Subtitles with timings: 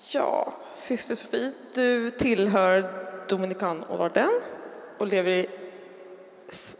[0.00, 2.88] Ja, syster Sofie, du tillhör
[3.28, 4.40] Dominikanorden
[4.98, 5.48] och lever i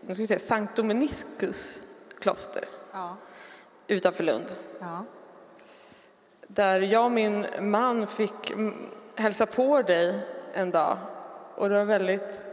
[0.01, 1.79] nu ska vi säga, Sankt Dominicus
[2.21, 3.17] kloster Ja.
[3.87, 4.51] utanför Lund.
[4.81, 5.05] ja.
[6.47, 8.53] Där jag och min man fick
[9.15, 10.15] hälsa på dig
[10.53, 10.99] en dag
[11.55, 12.45] och det var väldigt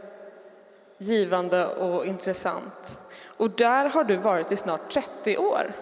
[0.98, 3.00] givande och intressant.
[3.26, 5.72] Och där har du varit i snart 30 år.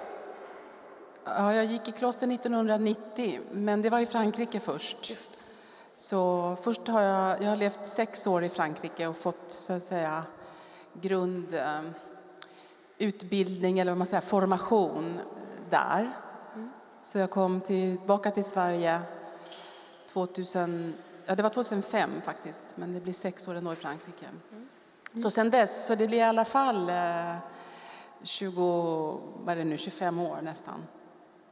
[1.24, 5.12] Ja, jag gick i kloster 1990, men det var i Frankrike först.
[5.94, 9.82] Så först har jag, jag har levt sex år i Frankrike och fått så att
[9.82, 10.24] säga
[10.92, 11.80] grund, eh,
[12.98, 15.20] utbildning eller vad man säger, formation
[15.70, 16.10] där.
[17.02, 19.00] Så jag kom tillbaka till Sverige
[20.06, 20.94] 2000,
[21.26, 24.26] ja det var 2005 faktiskt, men det blir sex år ändå i Frankrike.
[25.22, 27.34] Så sen dess, så det blir i alla fall eh,
[28.22, 30.86] 20, vad är det nu, 25 år nästan.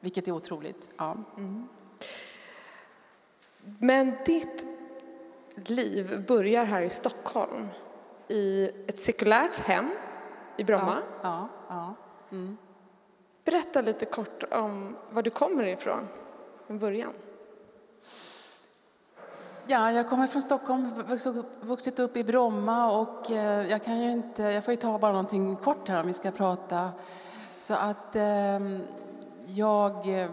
[0.02, 0.90] Vilket är otroligt.
[0.98, 1.16] Ja.
[3.78, 4.66] Men ditt
[5.54, 7.68] liv börjar här i Stockholm
[8.28, 9.90] i ett sekulärt hem
[10.56, 10.98] i Bromma.
[11.22, 11.94] Ja, ja.
[13.44, 16.08] Berätta lite kort om var du kommer ifrån
[16.66, 17.12] från början.
[19.66, 24.00] Ja, jag kommer från Stockholm, vuxit upp- vuxit upp i Bromma och eh, jag kan
[24.02, 26.90] ju inte, jag får ju ta bara någonting kort här om vi ska prata.
[27.58, 28.80] Så att ehm,
[29.46, 30.30] jag eh,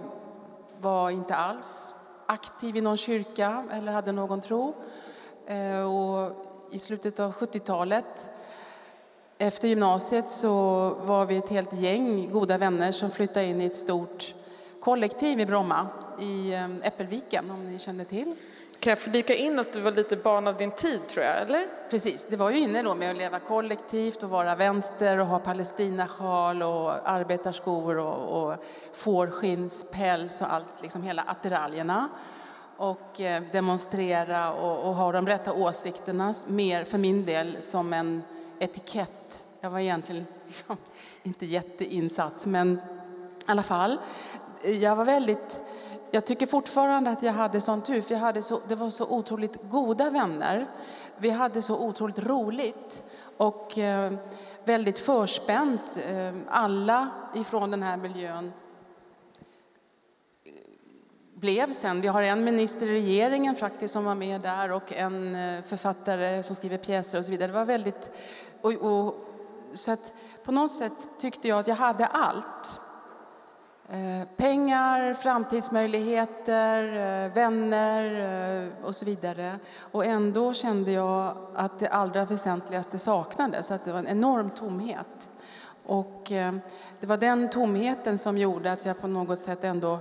[0.81, 1.93] var inte alls
[2.25, 4.73] aktiv i någon kyrka eller hade någon tro.
[5.45, 6.31] Eh, och
[6.71, 8.29] i slutet av 70-talet
[9.37, 10.49] efter gymnasiet så
[10.89, 14.33] var vi ett helt gäng goda vänner som flyttade in i ett stort
[14.79, 15.87] kollektiv i Bromma,
[16.19, 18.35] i eh, Äppelviken om ni känner till.
[18.79, 21.67] Kan jag flika in att du var lite barn av din tid, tror jag, eller?
[21.89, 25.39] Precis, det var ju inne då med att leva kollektivt och vara vänster och ha
[25.39, 28.55] palestinasjal och arbetarskor och, och
[28.93, 32.09] fårskinnspäls och allt, liksom hela attiraljerna.
[32.77, 38.23] Och eh, demonstrera och, och ha de rätta åsikterna, mer för min del som en
[38.59, 39.45] etikett.
[39.61, 40.77] Jag var egentligen liksom
[41.23, 42.79] inte jätteinsatt, men i
[43.45, 43.97] alla fall.
[44.63, 45.61] Jag var väldigt...
[46.11, 49.07] Jag tycker fortfarande att jag hade sån tur, för jag hade så, det var så
[49.07, 50.67] otroligt goda vänner.
[51.17, 53.03] Vi hade så otroligt roligt
[53.37, 54.13] och eh,
[54.65, 55.97] väldigt förspänt.
[56.09, 58.53] Eh, alla ifrån den här miljön
[60.43, 60.51] eh,
[61.35, 62.01] blev sen.
[62.01, 66.43] Vi har en minister i regeringen faktiskt som var med där och en eh, författare
[66.43, 67.47] som skriver pjäser och så vidare.
[67.47, 68.11] Det var väldigt...
[68.61, 69.15] Och, och,
[69.73, 72.81] så att på något sätt tyckte jag att jag hade allt.
[73.91, 78.03] Eh, pengar, framtidsmöjligheter, eh, vänner
[78.63, 79.55] eh, och så vidare.
[79.79, 85.29] Och ändå kände jag att det allra väsentligaste saknades, att det var en enorm tomhet.
[85.85, 86.23] Och
[86.99, 89.99] det var den tomheten som gjorde att jag på något sätt ändå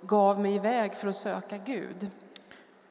[0.00, 2.10] gav mig iväg för att söka Gud.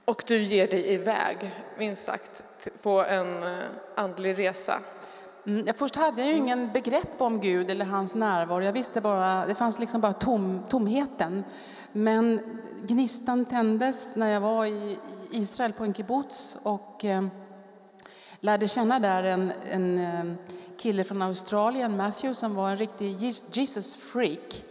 [0.05, 2.43] Och du ger dig iväg, minst sagt,
[2.81, 3.61] på en
[3.95, 4.79] andlig resa.
[5.45, 8.63] Mm, först hade jag ju ingen begrepp om Gud eller hans närvaro.
[8.63, 11.43] Jag visste bara, det fanns liksom bara tom, tomheten.
[11.91, 12.39] Men
[12.87, 14.97] gnistan tändes när jag var i
[15.31, 17.25] Israel på en kibbutz och eh,
[18.39, 20.33] lärde känna där en, en eh,
[20.77, 23.17] kille från Australien, Matthew, som var en riktig
[23.51, 24.63] Jesus-freak.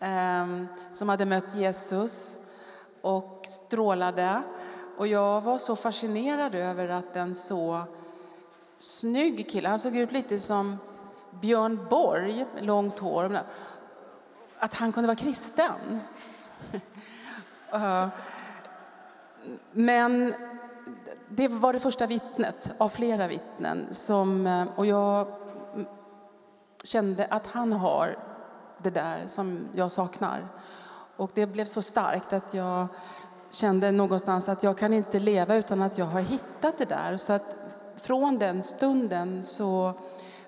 [0.00, 0.46] Eh,
[0.92, 2.38] som hade mött Jesus
[3.00, 4.42] och strålade.
[4.98, 7.82] Och jag var så fascinerad över att en så
[8.78, 9.68] snygg kille.
[9.68, 10.76] Han såg ut lite som
[11.40, 13.40] Björn Borg, långt hår.
[14.58, 16.00] Att han kunde vara kristen.
[17.72, 18.08] Eh,
[19.72, 20.34] men
[21.28, 23.86] det var det första vittnet av flera vittnen.
[23.90, 25.26] Som, eh, och jag
[26.84, 28.18] kände att han har
[28.82, 30.48] det där som jag saknar.
[31.16, 32.86] Och det blev så starkt att jag
[33.50, 37.16] kände någonstans att jag kan inte leva utan att jag har hittat det där.
[37.16, 37.55] Så att
[37.96, 39.92] från den stunden så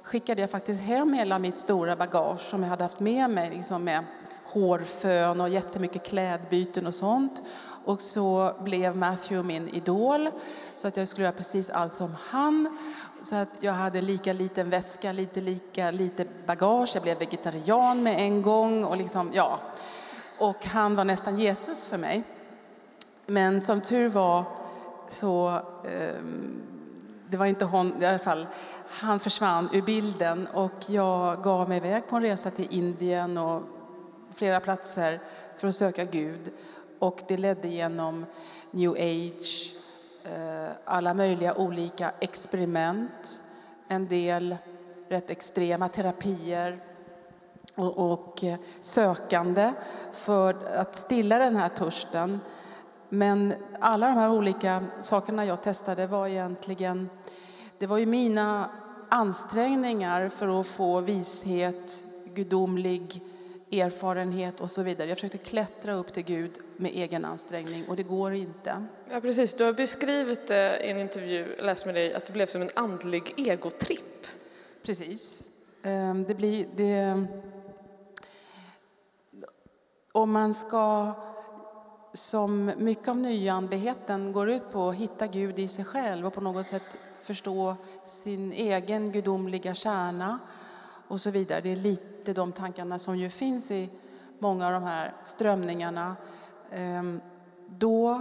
[0.03, 3.85] skickade jag faktiskt hem hela mitt stora bagage som jag hade haft med mig, liksom
[3.85, 4.05] med
[4.45, 7.43] hårfön och jättemycket klädbyten och sånt.
[7.85, 10.31] Och så blev Matthew min idol,
[10.75, 12.79] så att jag skulle göra precis allt som han.
[13.23, 16.91] Så att jag hade lika liten väska, lite lika lite bagage.
[16.95, 18.85] Jag blev vegetarian med en gång.
[18.85, 19.59] Och, liksom, ja.
[20.39, 22.23] och han var nästan Jesus för mig.
[23.27, 24.45] Men som tur var
[25.09, 26.23] så eh,
[27.31, 28.47] det var inte hon, i alla fall,
[28.89, 33.63] han försvann ur bilden och jag gav mig iväg på en resa till Indien och
[34.35, 35.21] flera platser
[35.57, 36.51] för att söka Gud.
[36.99, 38.27] Och det ledde genom
[38.71, 39.75] new age,
[40.25, 43.43] eh, alla möjliga olika experiment,
[43.89, 44.57] en del
[45.09, 46.79] rätt extrema terapier
[47.75, 49.73] och, eh, sökande
[50.13, 52.41] för att stilla den här törsten
[53.09, 57.11] Men alla de här olika sakerna jag testade var egentligen,
[57.79, 58.71] det var ju mina
[59.09, 63.23] ansträngningar för att få vishet, gudomlig
[63.73, 65.09] erfarenhet och så vidare.
[65.09, 68.85] Jag försökte klättra upp till Gud med egen ansträngning och det går inte.
[69.11, 69.55] Ja, precis.
[69.55, 72.71] Du har beskrivit det i en intervju, läst med dig, att det blev som en
[72.75, 74.27] andlig egotripp.
[74.83, 75.49] Precis.
[75.83, 76.67] Ehm, det blir...
[76.77, 77.27] Det,
[80.13, 81.13] om man ska,
[82.15, 86.67] som mycket av nyandligheten går ut på, hitta Gud i sig själv och på något
[86.67, 90.39] sätt förstå sin egen gudomliga kärna
[91.09, 91.61] och så vidare.
[91.61, 93.89] Det är lite de tankarna som ju finns i
[94.39, 96.17] många av de här strömningarna.
[96.73, 97.21] Ehm,
[97.67, 98.21] då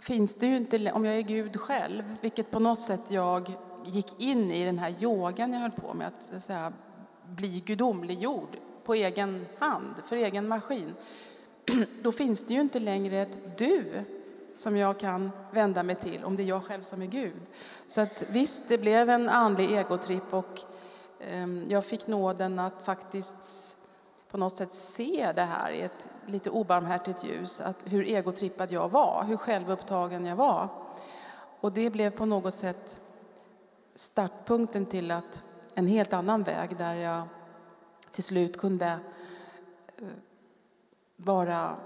[0.00, 3.52] finns det ju inte, om jag är Gud själv, vilket på något sätt jag
[3.84, 6.72] gick in i den här yogan jag höll på med, att, säga,
[7.28, 10.94] bli gudomliggjord på egen hand, för egen maskin.
[12.02, 14.04] Då finns det ju inte längre ett du
[14.54, 17.42] som jag kan vända mig till om det är jag själv som är Gud.
[17.86, 20.60] Så att visst, det blev en andlig egotripp och
[21.20, 23.76] ehm, jag fick nåden att faktiskt
[24.30, 28.88] på något sätt se det här i ett lite obarmhärtigt ljus, att hur egotrippad jag
[28.88, 30.68] var, hur självupptagen jag var.
[31.60, 33.00] Och det blev på något sätt
[33.94, 35.42] startpunkten till att
[35.74, 37.22] en helt annan väg där jag
[38.10, 38.98] till slut kunde
[39.96, 40.06] eh,
[41.16, 41.76] bara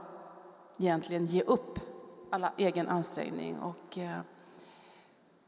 [0.79, 1.88] egentligen ge upp
[2.31, 4.21] alla egen ansträngning och eh,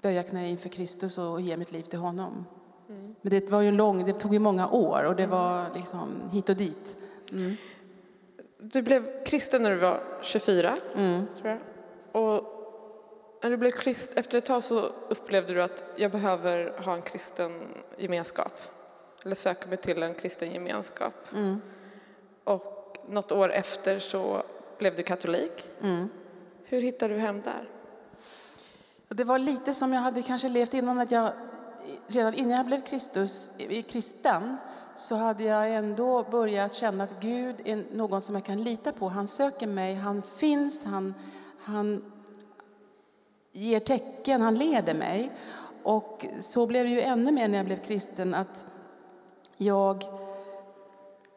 [0.03, 2.47] böja knä inför Kristus och ge mitt liv till honom.
[2.88, 3.15] Mm.
[3.21, 6.49] Men det var ju lång, det tog ju många år och det var liksom hit
[6.49, 6.97] och dit.
[7.32, 7.56] Mm.
[8.59, 11.27] Du blev kristen när du var 24, mm.
[11.37, 11.59] tror jag.
[12.12, 12.56] Och
[13.43, 17.03] när du blev krist, efter ett tag så upplevde du att jag behöver ha en
[17.03, 17.61] kristen
[17.99, 18.53] gemenskap.
[19.25, 21.15] Eller söka mig till en kristen gemenskap.
[21.35, 21.61] Mm.
[22.44, 24.43] Och något år efter så
[24.79, 25.69] blev du katolik.
[26.70, 27.69] Hur hittade du hem där?
[29.08, 31.32] Det var lite som jag hade kanske levt innan, att jag
[32.06, 33.50] redan innan jag blev Kristus,
[33.88, 34.56] kristen
[34.94, 39.08] så hade jag ändå börjat känna att Gud är någon som jag kan lita på.
[39.08, 41.14] Han söker mig, han finns, han,
[41.58, 42.12] han
[43.52, 45.32] ger tecken, han leder mig.
[45.82, 48.67] Och så blev det ju ännu mer när jag blev kristen att
[49.56, 50.05] jag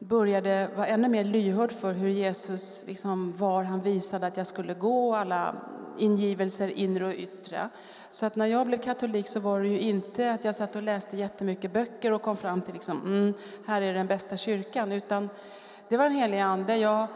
[0.03, 3.63] började vara ännu mer lyhörd för hur Jesus liksom var.
[3.63, 5.55] Han visade att jag skulle gå, alla
[5.97, 7.69] ingivelser inre och yttre.
[8.11, 10.83] Så att när jag blev katolik så var det ju inte att jag satt och
[10.83, 13.33] läste jättemycket böcker och kom fram till liksom, mm,
[13.65, 15.29] här är den bästa kyrkan, utan
[15.89, 16.77] det var en helig ande.
[16.77, 17.07] Jag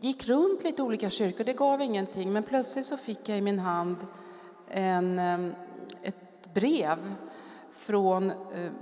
[0.00, 3.58] gick runt lite olika kyrkor, det gav ingenting, men plötsligt så fick jag i min
[3.58, 3.96] hand
[4.68, 5.54] en, eh,
[6.02, 6.98] ett brev
[7.72, 8.36] från eh,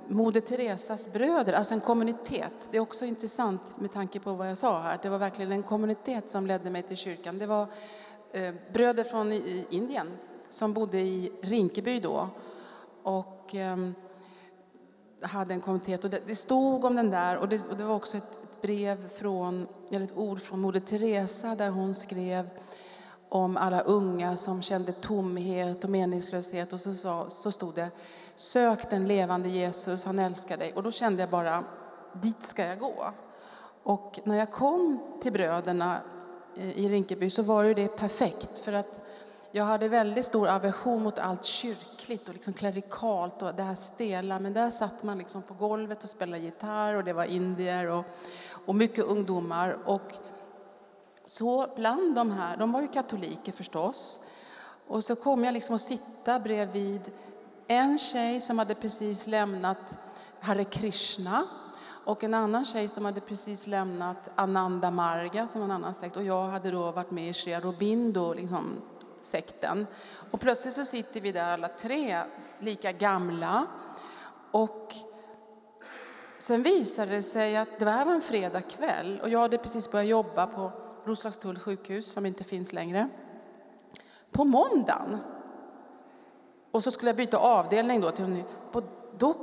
[0.08, 2.69] Moder Teresas bröder, alltså en kommunitet.
[2.70, 5.62] Det är också intressant med tanke på vad jag sa här, det var verkligen en
[5.62, 7.38] kommunitet som ledde mig till kyrkan.
[7.38, 7.67] Det var
[8.32, 9.32] Eh, bröder från
[9.70, 10.06] Indien
[10.49, 12.29] som bodde i Rinkeby då
[13.02, 13.94] och ehm,
[15.23, 16.05] hade en kommunitet.
[16.05, 19.08] Och det, stod om den där och det, och det var också ett, ett, brev
[19.08, 22.50] från, eller ett ord från Moder Teresa där hon skrev
[23.29, 27.90] om alla unga som kände tomhet och meningslöshet och så, sa, så stod det
[28.38, 30.73] Sök den levande Jesus, han älskar dig.
[30.75, 31.64] Och då kände jag bara,
[32.12, 33.12] dit ska jag gå.
[33.82, 36.00] Och när jag kom till bröderna
[36.56, 39.00] eh, i Rinkeby så var ju det perfekt för att
[39.50, 44.38] jag hade väldigt stor aversion mot allt kyrkligt och liksom klerikalt och det här stela.
[44.38, 48.04] Men där satt man liksom på golvet och spelade gitarr och det var indier och,
[48.66, 49.78] och mycket ungdomar.
[49.85, 50.14] Och
[51.26, 54.25] så bland de här, de var ju katoliker förstås.
[54.87, 57.11] Och så kom jag liksom att sitta bredvid
[57.70, 59.98] en tjej som hade precis lämnat
[60.40, 61.44] Hare Krishna
[62.04, 66.16] och en annan tjej som hade precis lämnat Ananda Marga, som var en annan sekt.
[66.16, 68.76] Och jag hade då varit med i Sri Aurobindo, liksom,
[69.20, 69.87] sekten.
[70.30, 72.20] Och plötsligt så sitter vi där alla tre,
[72.58, 73.66] lika gamla.
[74.50, 74.94] Och
[76.38, 80.08] sen visade det sig att det här var en fredagkväll och jag hade precis börjat
[80.08, 80.72] jobba på
[81.04, 83.08] Roslagstulls sjukhus, som inte finns längre.
[84.30, 85.18] På måndagen,
[86.72, 88.44] och så skulle jag byta avdelning då till en ny,
[89.18, 89.34] då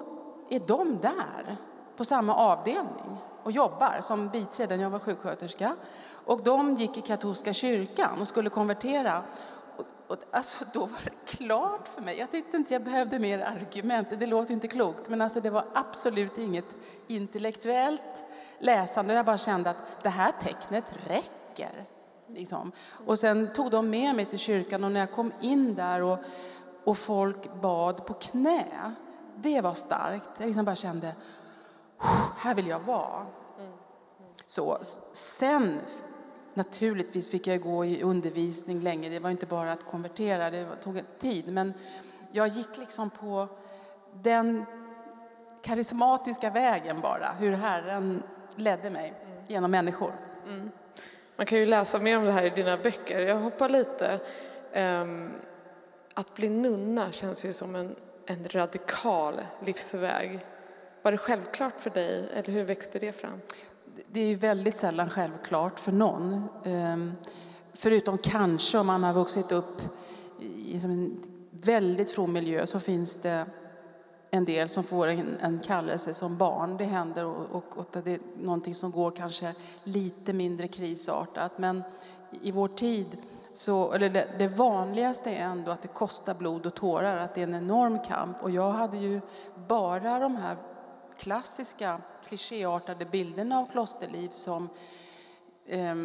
[0.50, 1.58] är de där
[1.98, 4.80] på samma avdelning och jobbar som biträden.
[4.80, 5.76] Jag var sjuksköterska.
[6.26, 9.24] Och de gick i katolska kyrkan och skulle konvertera.
[9.78, 12.18] Och, och, alltså, då var det klart för mig.
[12.18, 14.08] Jag tyckte inte jag behövde mer argument.
[14.20, 16.78] Det låter inte klokt, men alltså, det var absolut inget
[17.08, 18.26] intellektuellt
[18.60, 19.14] läsande.
[19.14, 21.86] Jag bara kände att det här tecknet räcker.
[22.28, 22.72] Liksom.
[23.06, 26.20] Och sen tog de med mig till kyrkan och när jag kom in där och,
[26.86, 28.66] och folk bad på knä,
[29.36, 30.30] det var starkt.
[30.38, 31.16] Jag liksom bara kände,
[32.38, 33.26] här vill jag vara.
[34.46, 34.78] Så,
[35.14, 35.80] sen
[36.54, 39.10] naturligtvis fick jag gå i undervisning länge.
[39.10, 41.54] Det var inte bara att konvertera, det tog tid.
[41.54, 41.74] Men
[42.32, 43.48] jag gick liksom på
[44.14, 44.66] den
[45.62, 48.24] karismatiska vägen bara, hur Herren
[48.56, 49.14] ledde mig
[49.48, 50.14] genom människor.
[50.48, 50.72] Mm.
[51.36, 53.22] Man kan ju läsa mer om det här i dina böcker.
[53.22, 54.20] Jag hoppar lite.
[54.76, 55.32] Um,
[56.16, 57.96] att bli nunna känns ju som en,
[58.26, 60.40] en radikal livsväg.
[61.02, 63.42] Var det självklart för dig, eller hur växte det fram?
[64.08, 66.48] Det är väldigt sällan självklart för någon.
[66.64, 67.14] Ehm,
[67.74, 69.82] förutom kanske om man har vuxit upp
[70.40, 73.46] i en väldigt from miljö så finns det
[74.32, 76.78] en del som får en, en kallelse som barn.
[76.78, 81.58] Det händer och, och, och, det är någonting som går kanske lite mindre krisartat.
[81.58, 81.84] Men
[82.42, 83.08] i vår tid,
[83.56, 87.42] så, eller det, det, vanligaste är ändå att det kostar blod och tårar, att det
[87.42, 88.44] är en enorm kamp.
[88.44, 89.22] Och jag hade ju
[89.68, 90.58] bara de här
[91.18, 94.70] klassiska klichéartade bilderna av klosterliv som
[95.66, 95.96] eh,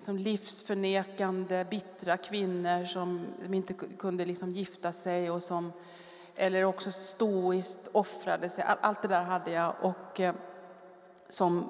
[0.00, 5.72] som livsförnekande, bittra kvinnor som inte kunde liksom gifta sig och som
[6.34, 8.64] eller också stoiskt offrade sig.
[8.80, 10.34] Allt det där hade jag och eh,
[11.28, 11.64] som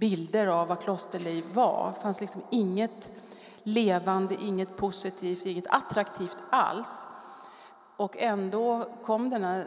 [0.00, 1.92] bilder av vad klosterliv var.
[1.94, 3.12] Det fanns liksom inget
[3.62, 7.06] levande, inget positivt, inget attraktivt alls.
[7.96, 9.64] Och ändå kom den här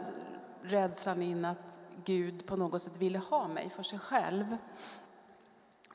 [0.62, 4.56] rädslan in att Gud på något sätt ville ha mig för sig själv.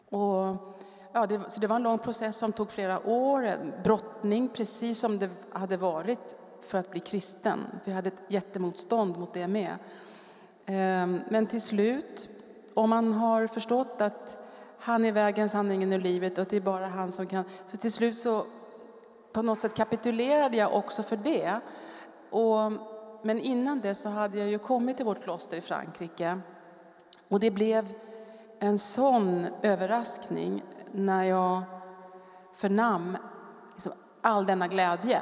[0.10, 0.55] Och,
[1.13, 5.00] ja, det, så det var en lång process som tog flera år, en brottning precis
[5.00, 7.60] som det hade varit för att bli kristen.
[7.84, 9.75] Vi hade ett jättemotstånd mot det med.
[10.65, 12.29] Ehm, men till slut,
[12.79, 14.38] om man har förstått att
[14.79, 17.43] han är vägen, sanningen och livet och att det är bara han som kan...
[17.65, 18.45] Så till slut så
[19.33, 21.59] på något sätt kapitulerade jag också för det.
[22.29, 22.71] Och,
[23.21, 26.39] men innan det så hade jag ju kommit till vårt kloster i Frankrike.
[27.27, 27.93] Och det blev
[28.59, 31.62] en sån överraskning när jag
[32.53, 33.17] förnam
[33.75, 35.21] liksom all denna glädje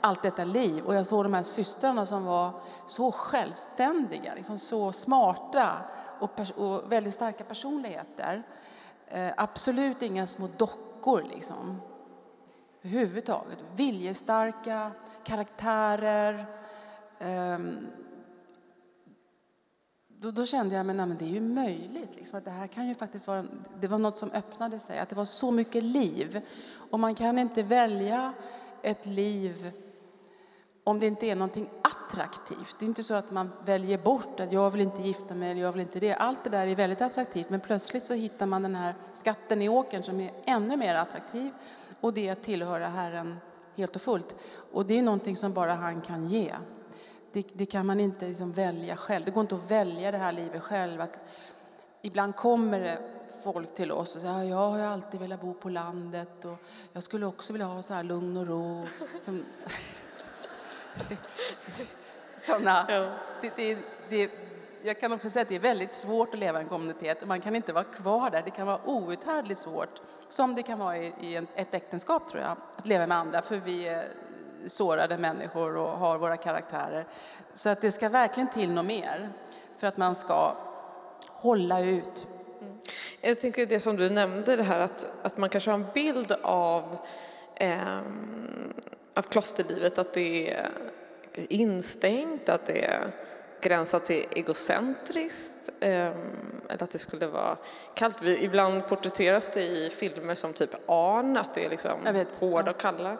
[0.00, 0.84] allt detta liv.
[0.84, 2.50] Och jag såg de här systrarna som var
[2.86, 5.72] så självständiga, liksom så smarta
[6.20, 8.42] och, och väldigt starka personligheter.
[9.08, 11.80] Eh, absolut inga små dockor liksom.
[12.82, 13.58] Överhuvudtaget.
[13.76, 14.90] Viljestarka,
[15.24, 16.46] karaktärer.
[17.18, 17.58] Eh,
[20.08, 22.16] då, då, kände jag men, men det är ju möjligt.
[22.16, 23.44] Liksom, att det här kan ju faktiskt vara,
[23.80, 26.40] det var något som öppnade sig, att det var så mycket liv.
[26.90, 28.32] Och man kan inte välja
[28.82, 29.72] ett liv
[30.86, 32.76] om det inte är någonting attraktivt.
[32.78, 35.60] Det är inte så att man väljer bort att jag vill inte gifta mig eller
[35.60, 36.14] jag vill inte det.
[36.14, 39.68] Allt det där är väldigt attraktivt men plötsligt så hittar man den här skatten i
[39.68, 41.50] åkern som är ännu mer attraktiv
[42.00, 43.36] och det är att tillhöra Herren
[43.76, 44.36] helt och fullt.
[44.72, 46.54] Och det är någonting som bara han kan ge.
[47.32, 49.24] Det, det kan man inte liksom välja själv.
[49.24, 51.00] Det går inte att välja det här livet själv.
[51.00, 51.20] Att
[52.02, 52.98] ibland kommer det
[53.44, 56.56] folk till oss och säger jag har alltid velat bo på landet och
[56.92, 58.86] jag skulle också vilja ha så här lugn och ro.
[59.22, 59.44] Som,
[62.36, 63.08] såna, ja.
[63.40, 64.30] det, det, det,
[64.82, 67.26] jag kan också säga att det är väldigt svårt att leva i en kommunitet.
[67.26, 68.42] Man kan inte vara kvar där.
[68.44, 72.56] Det kan vara outhärdligt svårt, som det kan vara i, i ett äktenskap, tror jag,
[72.76, 73.42] att leva med andra.
[73.42, 74.04] För vi är
[74.66, 77.04] sårade människor och har våra karaktärer.
[77.52, 79.28] Så att det ska verkligen till något mer
[79.76, 80.56] för att man ska
[81.26, 82.26] hålla ut.
[82.60, 82.78] Mm.
[83.20, 86.32] Jag tänker det som du nämnde, det här att, att man kanske har en bild
[86.42, 86.98] av
[87.54, 88.00] eh,
[89.16, 90.70] av klosterlivet att det är
[91.48, 93.12] instängt, att det är
[93.60, 96.14] gränsat till egocentriskt ehm,
[96.68, 97.56] eller att det skulle vara
[97.94, 98.22] kallt.
[98.22, 101.92] Ibland porträtteras det i filmer som typ Arn, att det är liksom
[102.40, 103.16] hårda och kalla.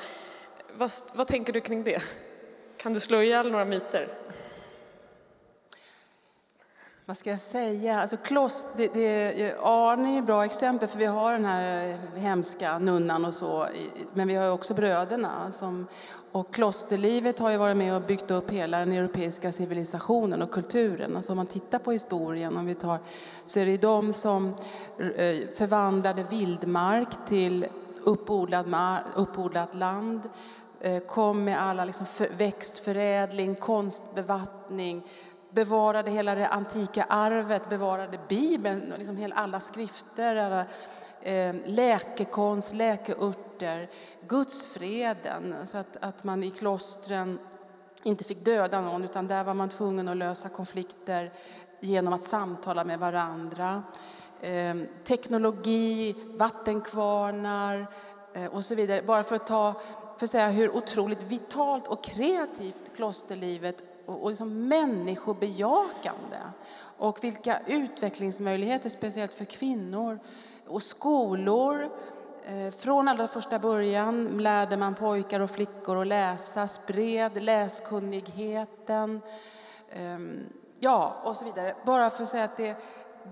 [0.73, 2.03] Vad, vad tänker du kring det?
[2.77, 4.09] Kan du slå ihjäl några myter?
[7.09, 8.01] Vad ska jag säga?
[8.01, 12.79] Alltså, klost, det, det, Arne är ett bra exempel, för vi har den här hemska
[12.79, 13.67] nunnan och så,
[14.15, 15.53] men vi har också bröderna.
[15.53, 15.87] Som,
[16.37, 21.17] och klosterlivet har ju varit med och byggt upp hela den europeiska civilisationen och kulturen.
[21.17, 22.99] Alltså om man tittar på historien, om vi tar,
[23.45, 24.49] så är det de som
[24.99, 27.67] eh, förvandlade vildmark till
[28.05, 28.75] uppodlad,
[29.15, 30.21] uppodlat land,
[30.81, 35.07] eh, kom med alla liksom växtförädling, konstbevattning,
[35.51, 40.65] bevarade hela det antika arvet, bevarade Bibeln, liksom alla skrifter, alla,
[41.27, 43.89] Eh, läkekonst, läkeurter,
[44.29, 47.39] gudsfreden, så att, att man i klostren
[48.03, 51.33] inte fick döda någon, utan där var man tvungen att lösa konflikter
[51.81, 53.83] genom att samtala med varandra.
[54.41, 57.87] Eh, teknologi, vattenkvarnar
[58.35, 59.03] eh, och så vidare.
[59.03, 59.75] Bara för att ta
[60.17, 66.39] för att säga hur otroligt vitalt och kreativt klosterlivet och, och liksom människobejakande.
[66.99, 70.19] Och vilka utvecklingsmöjligheter, speciellt för kvinnor,
[70.69, 71.91] och skolor.
[72.47, 79.21] Eh, från allra första början lärde man pojkar och flickor att läsa, spred läskunnigheten,
[79.91, 80.47] ehm,
[80.79, 81.75] ja, och så vidare.
[81.85, 82.77] Bara för att säga att det,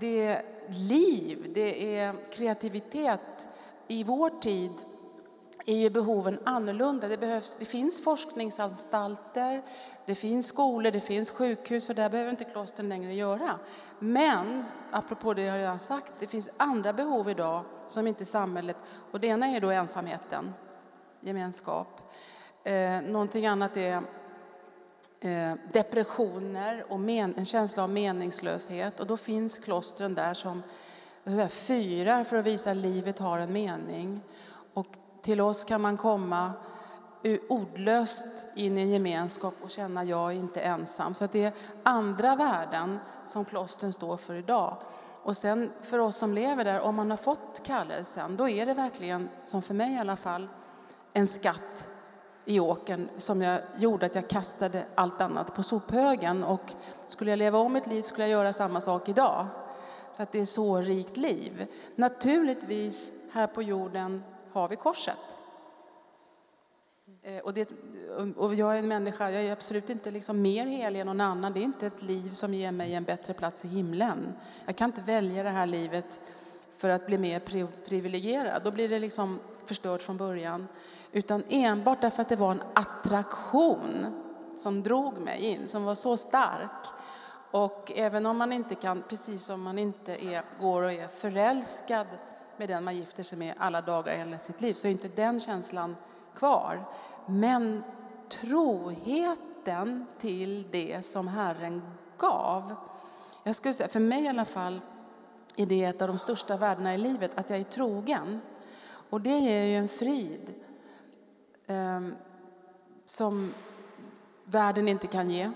[0.00, 3.48] det är liv, det är kreativitet
[3.88, 4.72] i vår tid
[5.66, 7.09] är ju behoven annorlunda.
[7.09, 9.62] Det, behövs, det finns forskningsanstalter,
[10.06, 13.50] det finns skolor, det finns sjukhus och där behöver inte klostren längre göra.
[13.99, 18.76] Men, apropå det jag redan sagt, det finns andra behov idag som inte samhället...
[19.11, 20.54] Och det ena är då ensamheten,
[21.21, 22.12] gemenskap.
[22.64, 24.02] Eh, någonting annat är
[25.21, 29.00] eh, depressioner och men, en känsla av meningslöshet.
[29.00, 30.62] Och då finns klostren där som
[31.49, 34.21] fyrar för att visa att livet har en mening.
[34.75, 34.87] Och
[35.24, 36.52] till oss kan man komma
[37.48, 41.14] ordlöst in i en gemenskap och känna jag är inte ensam.
[41.14, 41.52] Så att det är
[41.82, 44.76] andra värden som klostren står för idag.
[45.22, 48.74] Och sen för oss som lever där, om man har fått kallelsen, då är det
[48.74, 50.48] verkligen, som för mig i alla fall,
[51.12, 51.90] en skatt
[52.44, 56.44] i åkern som jag gjorde att jag kastade allt annat på sophögen.
[56.44, 56.72] Och
[57.06, 59.46] skulle jag leva om mitt liv skulle jag göra samma sak idag.
[60.16, 61.66] För att det är så rikt liv.
[61.94, 64.22] Naturligtvis här på jorden
[64.54, 65.38] har vi korset.
[67.23, 67.68] Eh, och, det,
[68.37, 71.52] och jag är en människa, jag är absolut inte liksom mer helig än någon annan.
[71.52, 74.34] Det är inte ett liv som ger mig en bättre plats i himlen.
[74.66, 76.20] Jag kan inte välja det här livet
[76.70, 77.40] för att bli mer
[77.88, 78.62] privilegierad.
[78.62, 80.68] Då blir det liksom förstört från början.
[81.12, 84.23] Utan enbart därför att det var en attraktion
[84.56, 86.87] som drog mig in, som var så stark.
[87.50, 92.06] Och även om man inte kan, precis som man inte är, går och är förälskad
[92.58, 95.08] med den man gifter sig med alla dagar i hela sitt liv, så är inte
[95.08, 95.96] den känslan
[96.34, 96.84] kvar.
[97.26, 97.84] Men
[98.28, 101.82] troheten till det som Herren
[102.18, 102.75] gav.
[103.42, 104.80] Jag skulle säga, för mig i alla fall,
[105.56, 108.40] är det ett av de största värdena i livet, att jag är trogen.
[109.11, 110.54] Och det ger ju en frid
[111.66, 112.00] eh,
[113.05, 113.55] som
[114.44, 115.50] världen inte kan ge.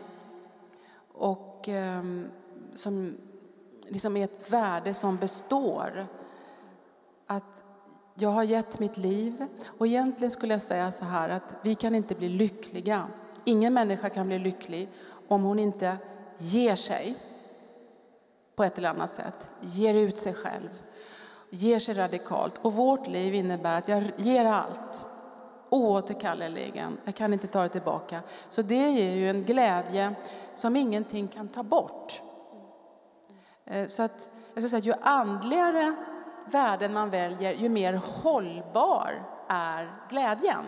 [1.12, 2.02] Och eh,
[2.74, 3.16] som
[3.88, 6.06] liksom är ett värde som består.
[7.30, 7.64] Att
[8.14, 9.46] jag har gett mitt liv.
[9.78, 13.06] Och egentligen skulle jag säga så här att vi kan inte bli lyckliga.
[13.44, 14.88] Ingen människa kan bli lycklig
[15.28, 15.96] om hon inte
[16.38, 17.16] ger sig
[18.56, 19.50] på ett eller annat sätt.
[19.60, 20.82] Ger ut sig själv.
[21.50, 22.58] Ger sig radikalt.
[22.62, 25.06] Och vårt liv innebär att jag ger allt.
[25.70, 26.98] Oåterkalleligen.
[27.04, 28.20] Jag kan inte ta det tillbaka.
[28.48, 30.14] Så det ger ju en glädje
[30.52, 32.22] som ingenting kan ta bort.
[33.64, 35.94] Eh, så att, jag skulle säga, ju andligare
[36.50, 40.64] värden man väljer, ju mer hållbar är glädjen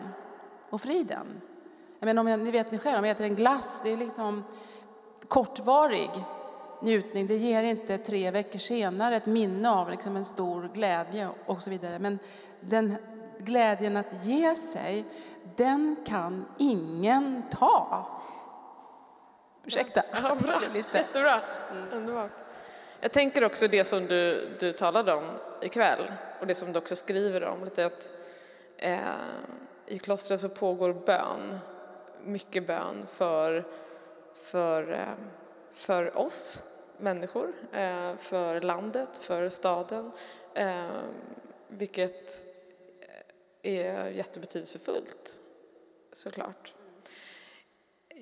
[0.71, 1.41] och friden.
[1.99, 3.97] Jag menar, om jag, ni vet ni själva, om jag äter en glass, det är
[3.97, 4.45] liksom
[5.29, 6.11] kortvarig
[6.81, 7.27] njutning.
[7.27, 11.71] Det ger inte tre veckor senare ett minne av liksom en stor glädje och så
[11.71, 11.99] vidare.
[11.99, 12.19] Men
[12.61, 12.97] den
[13.39, 15.05] glädjen att ge sig,
[15.57, 18.07] den kan ingen ta.
[19.65, 20.03] Ursäkta.
[20.23, 20.61] Ja, bra.
[20.75, 21.41] Jättebra.
[21.93, 22.29] Mm.
[23.03, 25.25] Jag tänker också det som du, du talade om
[25.63, 28.13] ikväll och det som du också skriver om, lite att
[28.77, 28.99] eh,
[29.87, 31.59] i klostret så pågår bön,
[32.25, 33.67] mycket bön för,
[34.43, 35.25] för, eh,
[35.73, 36.59] för oss
[36.99, 40.13] människor, eh, för landet, för staden,
[40.55, 40.87] eh,
[41.69, 42.45] vilket
[43.63, 45.35] eh, är jättebetydelsefullt
[46.13, 46.75] såklart.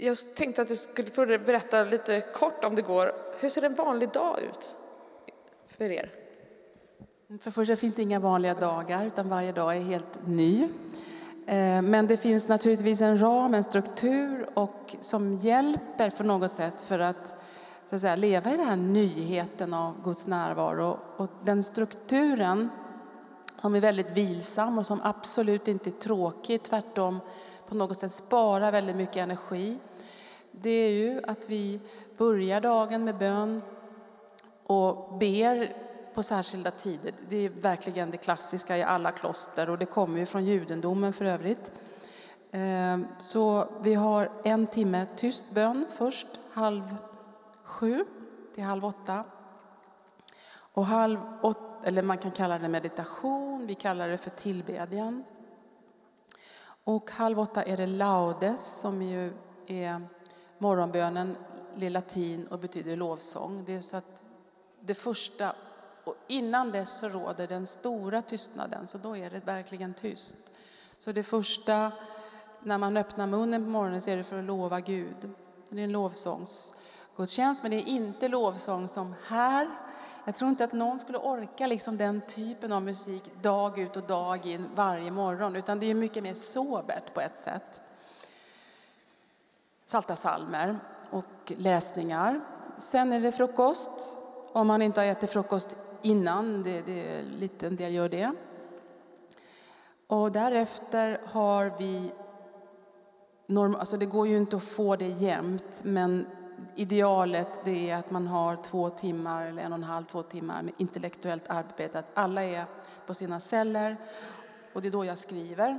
[0.00, 3.12] Jag tänkte att du skulle få berätta lite kort om det går.
[3.40, 4.76] Hur ser en vanlig dag ut
[5.66, 6.12] för er?
[7.40, 10.62] För första finns det inga vanliga dagar, utan varje dag är helt ny.
[11.46, 16.80] Eh, men det finns naturligtvis en ram, en struktur och som hjälper på något sätt
[16.80, 17.34] för att,
[17.86, 20.98] så att säga, leva i den här nyheten av Guds närvaro.
[21.16, 22.68] Och den strukturen
[23.60, 27.20] som är väldigt vilsam och som absolut inte är tråkig, tvärtom
[27.68, 29.78] på något sätt sparar väldigt mycket energi.
[30.62, 31.80] Det är ju att vi
[32.16, 33.62] börjar dagen med bön
[34.66, 35.72] och ber
[36.14, 37.12] på särskilda tider.
[37.28, 41.24] Det är verkligen det klassiska i alla kloster och det kommer ju från judendomen för
[41.24, 41.72] övrigt.
[42.50, 46.96] Ehm, så vi har en timme tyst bön först, halv
[47.64, 48.04] sju
[48.54, 49.24] till halv åtta.
[50.50, 55.24] Och halv åtta, eller man kan kalla det meditation, vi kallar det för tillbedjan.
[56.84, 59.32] Och halv åtta är det laudes som ju
[59.66, 60.02] är
[60.58, 61.36] morgonbönen,
[61.76, 63.64] i latin och betyder lovsång.
[63.66, 64.22] Det är så att
[64.80, 65.52] det första
[66.04, 70.36] och innan dess så råder den stora tystnaden, så då är det verkligen tyst.
[70.98, 71.92] Så det första,
[72.62, 75.30] när man öppnar munnen på morgonen så är det för att lova Gud.
[75.68, 79.70] Det är en lovsångsgudstjänst, men det är inte lovsång som här
[80.24, 84.02] Jag tror inte att någon skulle orka liksom den typen av musik dag ut och
[84.02, 87.82] dag in varje morgon, utan det är mycket mer sobert på ett sätt.
[89.90, 90.78] Salta salmer
[91.10, 92.40] och läsningar.
[92.78, 93.90] Sen är det frukost,
[94.52, 98.32] om man inte har ätit frukost innan, det, det, lite en del gör det.
[100.06, 102.12] Och därefter har vi,
[103.46, 106.26] norm, alltså det går ju inte att få det jämnt, men
[106.76, 110.62] idealet det är att man har två timmar eller en och en halv, två timmar
[110.62, 111.98] med intellektuellt arbete.
[111.98, 112.64] Att alla är
[113.06, 113.96] på sina celler
[114.72, 115.78] och det är då jag skriver.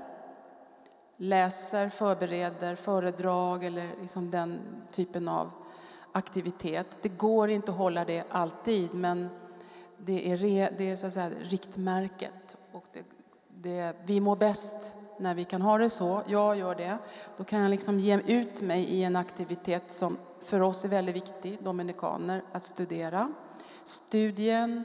[1.22, 4.60] Läser, förbereder, föredrag eller liksom den
[4.92, 5.52] typen av
[6.12, 6.88] aktivitet.
[7.02, 9.30] Det går inte att hålla det alltid, men
[9.98, 12.58] det är, re, det är så att säga riktmärket.
[12.72, 13.04] Och det,
[13.48, 16.22] det, vi mår bäst när vi kan ha det så.
[16.28, 16.98] Jag gör det.
[17.38, 21.16] Då kan jag liksom ge ut mig i en aktivitet som för oss är väldigt
[21.16, 23.34] viktig, dominikaner, att studera.
[23.84, 24.84] Studien,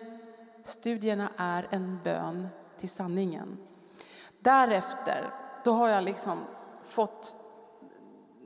[0.65, 3.59] studierna är en bön till sanningen.
[4.39, 5.31] Därefter,
[5.65, 6.45] då har jag liksom
[6.83, 7.35] fått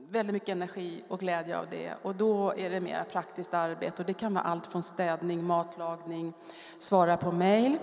[0.09, 1.93] väldigt mycket energi och glädje av det.
[2.01, 4.01] Och då är det mer praktiskt arbete.
[4.01, 6.33] Och det kan vara allt från städning, matlagning,
[6.77, 7.77] svara på mejl,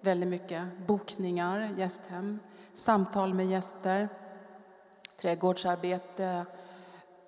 [0.00, 0.62] väldigt mycket.
[0.86, 2.38] Bokningar, gästhem,
[2.74, 4.08] samtal med gäster,
[5.20, 6.44] trädgårdsarbete,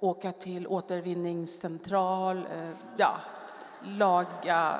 [0.00, 3.16] åka till återvinningscentral, eh, ja,
[3.82, 4.76] laga.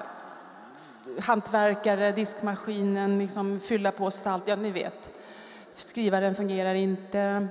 [1.20, 5.21] Hantverkare, diskmaskinen, liksom fylla på salt, ja ni vet.
[5.74, 7.48] Skrivaren fungerar inte.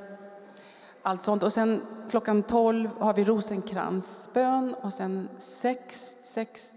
[1.01, 1.43] Allt sånt.
[1.43, 6.73] Och sen klockan 12 har vi rosenkransbön och sen sex, sex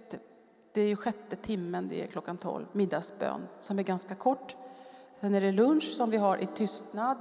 [0.72, 4.56] det är ju sjätte timmen, det är klockan 12, middagsbön som är ganska kort.
[5.20, 7.16] Sen är det lunch som vi har i tystnad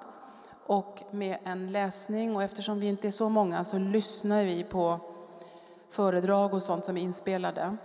[0.65, 2.35] och med en läsning.
[2.35, 4.99] Och eftersom vi inte är så många så lyssnar vi på
[5.89, 7.77] föredrag och sånt som är inspelade.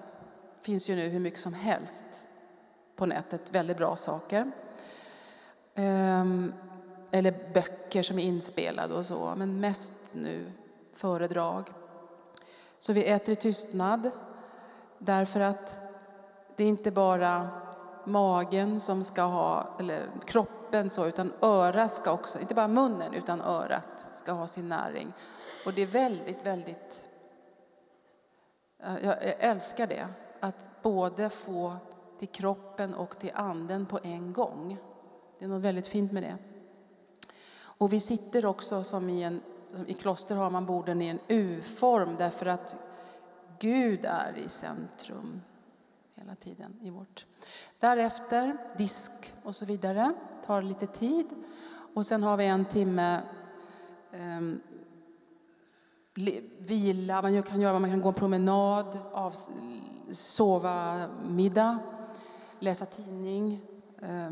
[0.59, 2.05] Det finns ju nu hur mycket som helst
[2.97, 4.53] på nätet, väldigt bra saker.
[6.29, 6.55] Ehm,
[7.11, 10.53] eller böcker som är inspelade och så, men mest nu
[10.95, 11.73] föredrag.
[12.79, 14.11] Så vi äter i tystnad
[14.99, 15.81] därför att
[16.57, 17.49] det är inte bara
[18.05, 23.41] magen som ska ha, eller kroppen så, utan örat ska också, inte bara munnen utan
[23.41, 25.13] örat ska ha sin näring.
[25.67, 27.09] Och det är väldigt, väldigt,
[28.83, 30.07] eh, jag älskar det,
[30.41, 31.77] att både få
[32.19, 34.79] till kroppen och till anden på en gång.
[35.39, 36.37] Det är något väldigt fint med det.
[37.61, 39.41] Och vi sitter också som i en,
[39.87, 42.77] i kloster har man borden i en U-form därför att
[43.59, 45.41] Gud är i centrum
[46.15, 47.27] hela tiden i vårt.
[47.79, 50.13] Därefter disk och så vidare,
[50.47, 51.27] tar lite tid.
[51.95, 53.21] Och sen har vi en timme
[54.13, 54.41] eh,
[56.59, 59.35] vila, man kan göra man kan gå en promenad, av,
[60.13, 61.79] sova middag,
[62.59, 63.61] läsa tidning,
[64.03, 64.31] eh,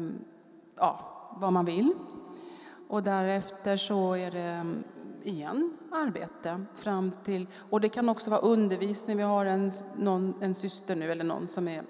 [0.76, 0.98] ja,
[1.30, 1.92] vad man vill.
[2.88, 4.84] Och därefter så är det mm,
[5.22, 7.46] igen arbete fram till...
[7.70, 9.16] Och det kan också vara undervisning.
[9.16, 11.82] Vi har en, någon, en syster nu, eller någon som är,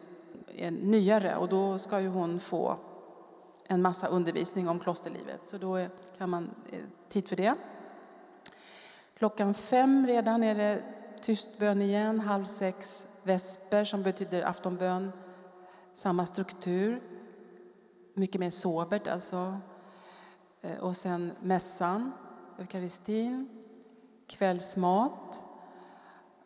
[0.54, 2.76] är nyare och då ska ju hon få
[3.64, 5.40] en massa undervisning om klosterlivet.
[5.46, 7.54] Så då är, kan man eh, tid för det.
[9.18, 10.82] Klockan fem redan är det
[11.20, 12.20] tyst bön igen.
[12.20, 15.12] Halv sex vesper som betyder aftonbön.
[15.94, 17.00] Samma struktur.
[18.18, 19.56] Mycket mer sobert alltså.
[20.60, 22.12] Eh, och sen mässan,
[22.58, 23.48] eukaristin,
[24.26, 25.44] kvällsmat.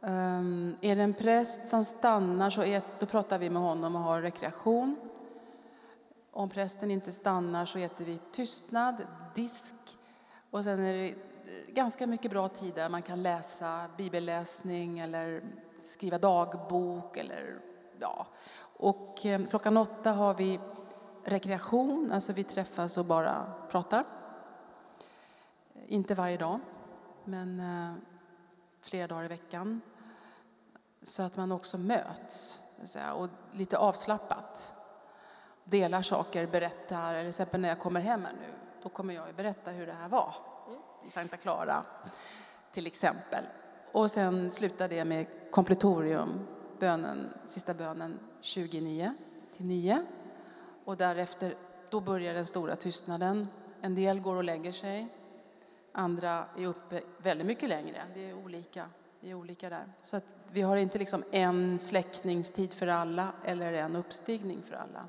[0.01, 4.03] Um, är det en präst som stannar så ät, då pratar vi med honom och
[4.03, 4.97] har rekreation.
[6.31, 8.97] Om prästen inte stannar så äter vi tystnad,
[9.35, 9.75] disk
[10.51, 11.15] och sen är det
[11.73, 15.43] ganska mycket bra tid där man kan läsa bibelläsning eller
[15.83, 17.61] skriva dagbok eller
[17.99, 18.27] ja.
[18.77, 20.61] Och um, klockan åtta har vi
[21.25, 24.05] rekreation, alltså vi träffas och bara pratar.
[25.87, 26.61] Inte varje dag,
[27.25, 27.95] men eh,
[28.81, 29.81] flera dagar i veckan.
[31.03, 32.61] Så att man också möts
[33.15, 34.73] och lite avslappnat.
[35.65, 37.15] Delar saker, berättar.
[37.15, 38.53] Eller exempel när jag kommer hem här nu,
[38.83, 40.35] då kommer jag att berätta hur det här var
[41.07, 41.83] i Santa Clara
[42.73, 43.45] till exempel.
[43.93, 46.47] Och sen slutar det med kompletorium,
[46.79, 49.15] bönen, sista bönen 29
[49.57, 50.05] till 9.
[50.85, 51.55] Och därefter,
[51.90, 53.49] då börjar den stora tystnaden.
[53.81, 55.09] En del går och lägger sig.
[55.93, 58.03] Andra är uppe väldigt mycket längre.
[58.14, 58.87] Det är olika,
[59.21, 59.93] det är olika där.
[60.01, 65.07] Så att vi har inte liksom en släckningstid för alla eller en uppstigning för alla.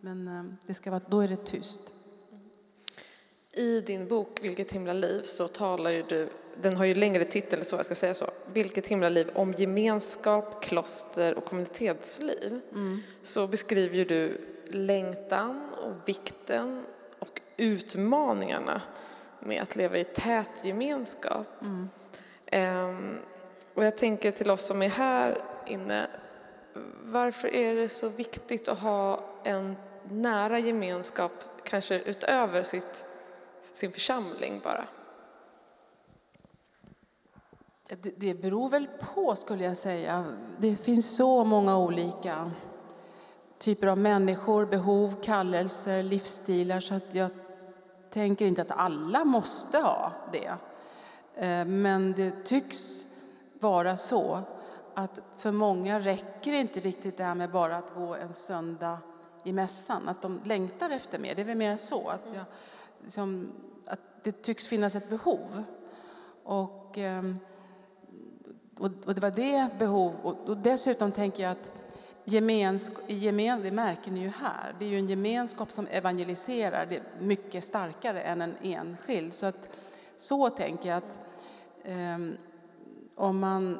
[0.00, 1.94] Men eh, det ska vara, då är det tyst.
[3.52, 6.28] I din bok Vilket himla liv så talar ju du
[6.62, 8.30] den har ju längre titel, så jag ska säga så.
[8.52, 12.60] Vilket himla liv om gemenskap, kloster och kommunitetsliv.
[12.72, 13.02] Mm.
[13.22, 16.84] Så beskriver ju du längtan och vikten
[17.18, 18.82] och utmaningarna
[19.40, 21.46] med att leva i tät gemenskap.
[21.62, 21.88] Mm.
[22.52, 23.18] Um,
[23.74, 26.06] och jag tänker till oss som är här inne,
[27.04, 29.76] varför är det så viktigt att ha en
[30.08, 31.32] nära gemenskap,
[31.64, 33.04] kanske utöver sitt,
[33.72, 34.84] sin församling bara?
[37.88, 40.24] Det, det beror väl på, skulle jag säga.
[40.58, 42.50] Det finns så många olika
[43.60, 47.30] typer av människor, behov, kallelser, livsstilar så att jag
[48.10, 50.52] tänker inte att alla måste ha det.
[51.34, 53.06] Eh, men det tycks
[53.60, 54.40] vara så
[54.94, 58.98] att för många räcker inte riktigt det här med bara att gå en söndag
[59.44, 61.34] i mässan, att de längtar efter mer.
[61.34, 62.44] Det är väl mer så att, jag,
[63.02, 63.52] liksom,
[63.86, 65.64] att det tycks finnas ett behov.
[66.44, 67.38] Och, ehm,
[68.78, 71.72] och, det var det behov, och, dessutom tänker jag att
[72.24, 77.02] gemenskap, gemen, det märker ni ju här, det är ju en gemenskap som evangeliserar, det
[77.20, 79.34] mycket starkare än en enskild.
[79.34, 79.68] Så, att,
[80.16, 81.18] så tänker jag att
[81.84, 82.36] um,
[83.14, 83.78] om man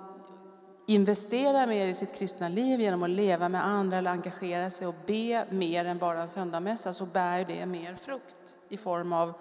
[0.86, 4.94] investerar mer i sitt kristna liv genom att leva med andra eller engagera sig och
[5.06, 9.32] be mer än bara en söndagsmässa så bär det mer frukt i form av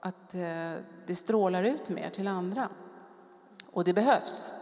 [0.00, 0.72] att eh,
[1.06, 2.68] det strålar ut mer till andra.
[3.72, 4.52] Och det behövs.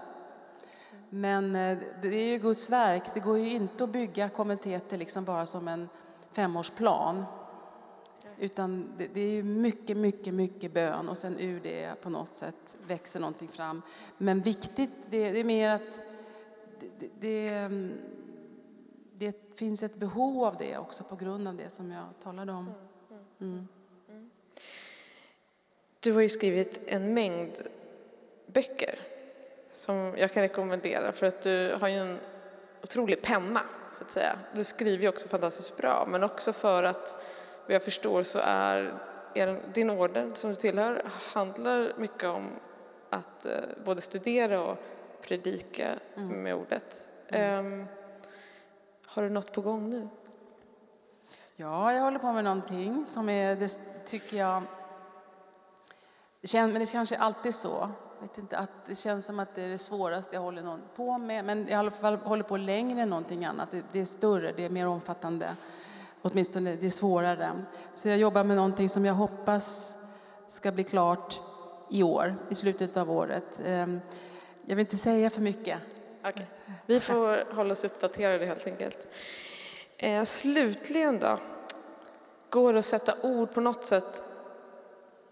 [1.16, 3.02] Men eh, det är ju Guds verk.
[3.14, 5.88] Det går ju inte att bygga kommenteter liksom bara som en
[6.32, 7.24] femårsplan.
[8.38, 12.76] Utan det, är ju mycket, mycket, mycket bön och sen ur det på något sätt
[12.86, 13.82] växer någonting fram.
[14.18, 16.02] Men viktigt, det, det är mer att
[16.80, 17.92] det, det, det, mm,
[19.54, 22.74] finns ett behov av det också på grund av det som jag talade om.
[23.40, 23.52] Mm.
[23.52, 23.68] mm.
[24.08, 24.30] mm.
[26.00, 27.52] Du har ju skrivit en mängd
[28.46, 28.98] böcker
[29.76, 32.18] som jag kan rekommendera för att du har ju en
[32.82, 33.62] otrolig penna
[33.92, 34.38] så att säga.
[34.52, 37.24] Du skriver ju också fantastiskt bra men också för att
[37.66, 38.94] vad jag förstår så är,
[39.34, 42.48] är din orden som du tillhör handlar mycket om
[43.10, 44.78] att eh, både studera och
[45.22, 46.42] predika mm.
[46.42, 47.08] med ordet.
[47.28, 47.66] Mm.
[47.66, 47.86] Um,
[49.06, 50.08] har du något på gång nu?
[51.56, 53.68] Ja, jag håller på med någonting som är, det
[54.06, 54.62] tycker jag,
[56.52, 57.88] men det är kanske alltid så.
[58.20, 61.44] Vet inte, att det känns som att det är det svåraste jag håller på med,
[61.44, 63.70] men jag i alla fall håller på längre än någonting annat.
[63.70, 65.48] Det, det är större, det är mer omfattande.
[66.22, 67.52] Åtminstone det är svårare.
[67.92, 69.94] Så jag jobbar med någonting som jag hoppas
[70.48, 71.40] ska bli klart
[71.90, 73.60] i år, i slutet av året.
[73.64, 74.00] Ehm,
[74.64, 75.78] jag vill inte säga för mycket.
[76.20, 76.46] Okay.
[76.86, 79.08] Vi får hålla oss uppdaterade helt enkelt.
[79.96, 81.38] Eh, slutligen då,
[82.50, 84.22] går det att sätta ord på något sätt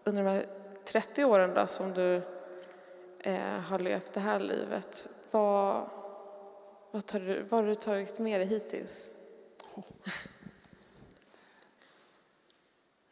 [0.05, 0.47] under de här
[0.85, 2.23] 30 åren då, som du
[3.25, 5.09] eh, har levt det här livet?
[5.31, 5.87] Vad,
[6.91, 9.11] vad, tar du, vad har du tagit med dig hittills?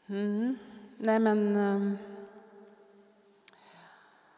[0.06, 0.58] Mm.
[0.98, 1.56] Nej, men...
[1.56, 1.98] Um,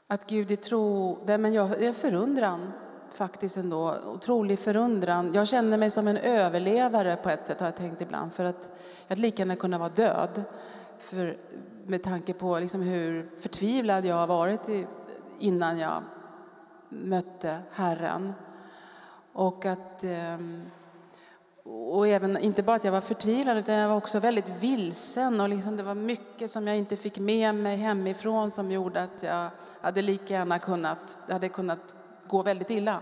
[0.07, 1.19] att Gud är tro...
[1.27, 2.73] Nej, men jag, det är förundran,
[3.13, 3.95] faktiskt ändå.
[4.07, 5.35] Otrolig förundran.
[5.35, 8.33] Jag känner mig som en överlevare på ett sätt, har jag tänkt ibland.
[8.33, 8.71] För att
[9.07, 10.45] jag lika gärna kunnat vara död.
[10.99, 11.37] För,
[11.87, 14.87] med tanke på liksom hur förtvivlad jag har varit i,
[15.38, 16.03] innan jag
[16.88, 18.33] mötte Herren.
[19.33, 20.05] Och att...
[20.05, 20.62] Ehm,
[21.66, 25.40] och även, inte bara att jag var förtvivlad, utan jag var också väldigt vilsen.
[25.40, 29.23] Och liksom det var mycket som jag inte fick med mig hemifrån som gjorde att
[29.23, 31.94] jag hade lika gärna kunnat, hade kunnat
[32.27, 33.01] gå väldigt illa.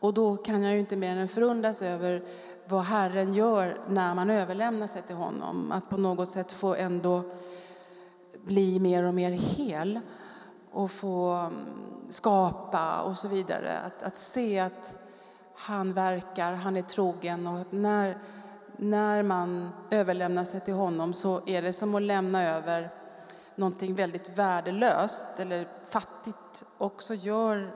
[0.00, 2.22] Och då kan jag ju inte mer än förundras över
[2.68, 5.72] vad Herren gör när man överlämnar sig till honom.
[5.72, 7.22] Att på något sätt få ändå
[8.44, 10.00] bli mer och mer hel
[10.72, 11.66] och få mm,
[12.08, 13.78] skapa och så vidare.
[13.78, 14.96] Att, att se att
[15.54, 18.18] han verkar, han är trogen och när,
[18.76, 22.90] när man överlämnar sig till honom så är det som att lämna över
[23.54, 27.74] någonting väldigt värdelöst eller fattigt och så gör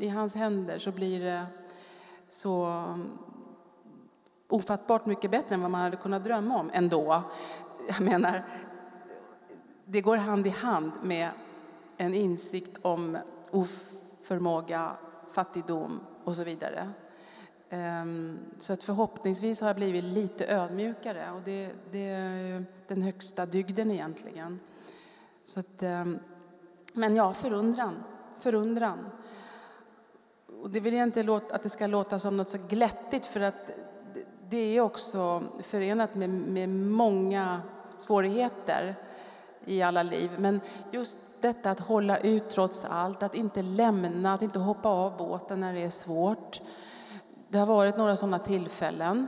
[0.00, 1.46] i hans händer så blir det
[2.28, 3.18] så mm,
[4.48, 7.22] ofattbart mycket bättre än vad man hade kunnat drömma om ändå.
[7.88, 8.44] Jag menar,
[9.84, 11.30] det går hand i hand med
[11.98, 13.18] en insikt om
[13.50, 14.96] oförmåga,
[15.30, 16.90] fattigdom och så vidare.
[17.70, 23.46] Ehm, så att förhoppningsvis har jag blivit lite ödmjukare och det, det är den högsta
[23.46, 24.60] dygden egentligen.
[25.44, 26.18] Så att, ehm,
[26.92, 28.04] men ja, förundran.
[28.38, 28.98] Förundran.
[30.62, 33.40] Och det vill jag inte låta, att det ska låta som något så glättigt för
[33.40, 33.70] att
[34.48, 37.60] det är också förenat med, med många
[37.98, 38.96] svårigheter
[39.64, 40.30] i alla liv.
[40.38, 45.16] Men just detta att hålla ut trots allt, att inte lämna, att inte hoppa av
[45.16, 46.60] båten när det är svårt.
[47.48, 49.26] Det har varit några sådana tillfällen.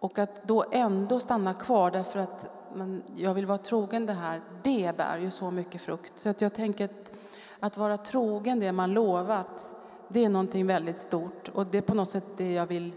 [0.00, 4.40] Och att då ändå stanna kvar därför att man, jag vill vara trogen det här,
[4.62, 6.18] det bär ju så mycket frukt.
[6.18, 7.12] Så att jag tänker att,
[7.60, 9.74] att vara trogen det man lovat,
[10.08, 11.50] det är någonting väldigt stort.
[11.54, 12.92] Och det är på något sätt det jag vill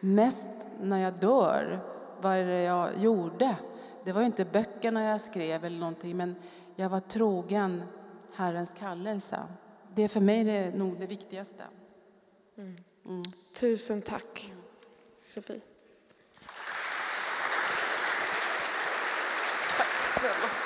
[0.00, 1.80] mest när jag dör.
[2.20, 3.56] Vad är det jag gjorde?
[4.06, 6.36] Det var ju inte böckerna jag skrev eller någonting, men
[6.76, 7.82] jag var trogen
[8.34, 9.42] Herrens kallelse.
[9.94, 11.62] Det är för mig det nog det viktigaste.
[12.58, 12.76] Mm.
[13.06, 13.22] Mm.
[13.54, 14.52] Tusen tack,
[15.20, 15.60] Sofie.
[19.76, 20.65] Tack snälla.